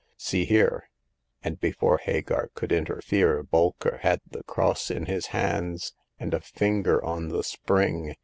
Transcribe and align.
See 0.17 0.45
here!" 0.45 0.89
and 1.43 1.59
before 1.59 1.99
Hagar 1.99 2.49
could 2.55 2.71
interfere 2.71 3.43
Bolker 3.43 3.99
had 3.99 4.19
the 4.27 4.41
cross 4.45 4.89
in 4.89 5.05
his 5.05 5.27
hands, 5.27 5.93
and 6.19 6.33
a 6.33 6.41
finger 6.41 7.05
on 7.05 7.27
the 7.27 7.43
spring. 7.43 8.15